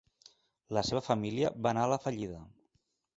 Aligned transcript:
La 0.77 0.81
seva 0.87 1.01
família 1.07 1.51
va 1.67 1.73
anar 1.73 1.83
a 1.83 1.91
la 1.91 1.99
fallida. 2.07 2.41